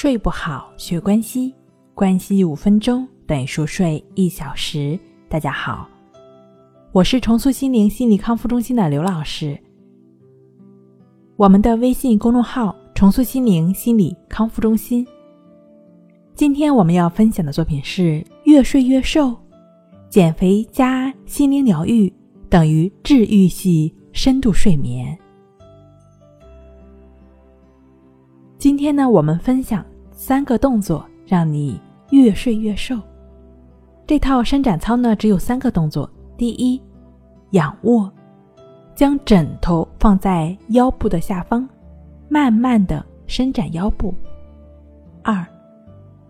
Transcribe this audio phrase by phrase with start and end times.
[0.00, 1.52] 睡不好，学关西，
[1.92, 4.96] 关系五分钟等于熟睡一小时。
[5.28, 5.88] 大家好，
[6.92, 9.58] 我是重塑心灵心理康复中心的刘老师。
[11.34, 15.04] 我们的微信公众号“重塑心灵心理康复中心”。
[16.32, 19.34] 今天我们要分享的作品是：越睡越瘦，
[20.08, 22.12] 减肥加心灵疗愈
[22.48, 25.18] 等于治愈系深度睡眠。
[28.58, 31.80] 今天呢，我们分享三个动作，让你
[32.10, 32.98] 越睡越瘦。
[34.04, 36.82] 这套伸展操呢，只有三个动作：第一，
[37.50, 38.10] 仰卧，
[38.96, 41.68] 将枕头放在腰部的下方，
[42.28, 44.12] 慢慢的伸展腰部；
[45.22, 45.46] 二，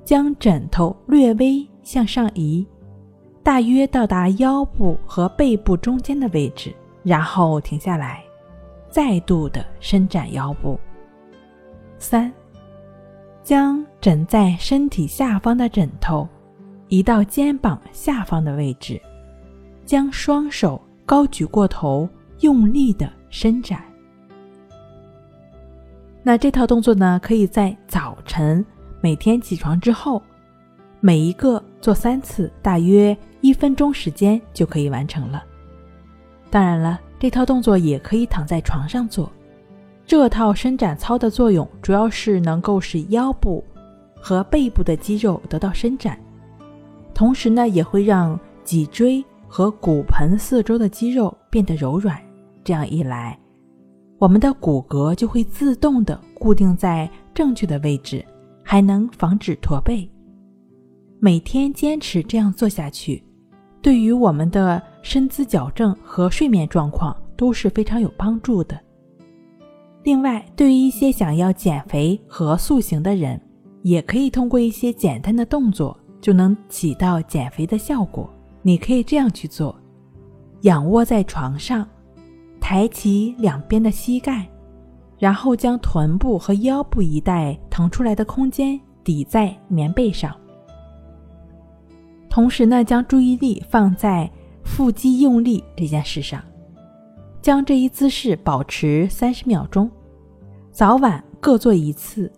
[0.05, 2.63] 将枕头略微向上移，
[3.43, 8.23] 大约到达腰部和背部中间的位置，然后停下来，
[8.91, 10.79] 再度的伸展腰部。
[11.99, 12.33] 三，
[13.43, 16.29] 将枕在身体下方的枕头
[16.89, 19.01] 移到肩膀下方的位置，
[19.85, 22.09] 将双手高举过头，
[22.41, 23.83] 用力的伸展。
[26.23, 28.65] 那这套动作呢，可以在早晨
[29.01, 30.23] 每天起床之后，
[31.01, 35.43] 每一个做三次，大约一分钟时间就可以完成了。
[36.51, 39.31] 当然了，这套动作也可以躺在床上做。
[40.09, 43.63] 这套伸展操的作用主要是能够使腰部
[44.19, 46.19] 和背部的肌肉得到伸展，
[47.13, 52.19] 同时呢，也会让脊椎和骨盆四周的肌肉变得柔软。
[52.65, 53.39] 这样一来，
[54.17, 58.25] 我们的骨骼就会自动的固定在正确的位置，
[58.65, 60.11] 还能防止驼背。
[61.21, 63.23] 每天坚持这样做下去，
[63.83, 68.81] 对于我们的身姿矫正和睡眠状况都是非常有帮助的。
[70.09, 73.39] 另外，对于一些想要减肥和塑形的人，
[73.83, 78.33] 也可以通过一些简单的动作就能起到减肥的效果。
[78.63, 79.79] 你可以这样去做：
[80.63, 81.87] 仰卧在床上，
[82.59, 84.49] 抬起两边的膝盖，
[85.19, 90.35] 然后将臀部和腰部一带腾出来的空间抵在棉被上，
[92.31, 94.31] 同时呢，将注意力放在
[94.65, 96.43] 腹肌用力这件事上，
[97.43, 99.91] 将这一姿势保持三十秒钟。
[100.79, 102.31] 早晚各做一次，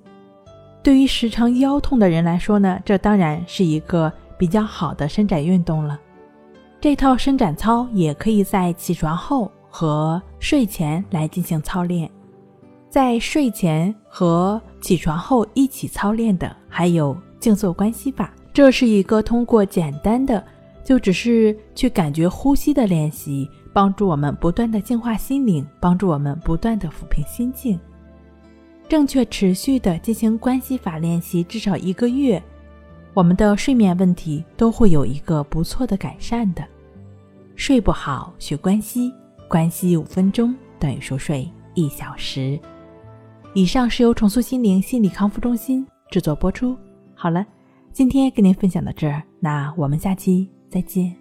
[0.82, 6.00] 对于时常腰痛的人来说呢，这当然是一个比较好的伸展运动了。
[6.80, 12.10] 这套伸展操也可以在起床后和睡前来进行操练。
[12.88, 20.42] 在睡前和起床后一起操练的还有静坐关系法，这是一个通过简单的，
[20.82, 27.78] 就只是去感觉呼吸的练习，帮助我们不断的净化心灵，帮助我们不断的抚平心境。
[28.90, 32.42] 正确持续的进行关系法练习，至少一个月，
[33.14, 36.64] 我们的睡眠问题都会有一个不错的改善的。
[37.54, 39.12] 睡不好学关系，
[39.46, 42.58] 关系五分钟等于熟睡一小时。
[43.54, 46.76] 以上是由重塑心灵心理康复中心制作播出。
[47.14, 47.46] 好了，
[47.92, 51.19] 今天跟您分享到这儿，那我们下期再见。